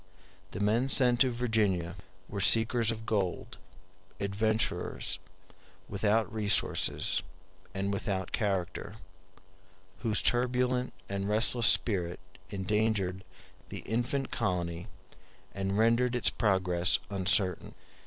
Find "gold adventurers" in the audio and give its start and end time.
3.05-5.19